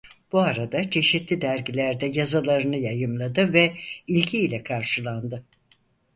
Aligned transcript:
Bu 0.31 0.39
arada 0.39 0.89
çeşitli 0.89 1.41
dergilerde 1.41 2.05
yazılarını 2.05 2.75
yayımlandı 2.77 3.53
ve 3.53 3.77
ilgi 4.07 4.37
ile 4.39 4.63
karşılandı. 4.63 5.45